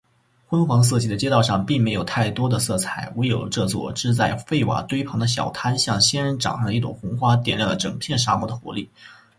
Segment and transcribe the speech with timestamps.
[0.47, 8.89] 昏黄色系的街道上，并没有太多的色彩，唯有这座支在废瓦堆旁的小摊，像仙人掌上的一朵红花，点亮了整片沙漠的活力。